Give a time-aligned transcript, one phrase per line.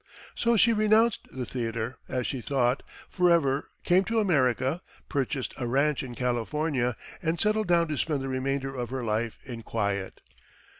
[0.33, 6.01] So she renounced the theatre, as she thought, forever, came to America, purchased a ranch
[6.01, 10.21] in California, and settled down to spend the remainder of her life in quiet.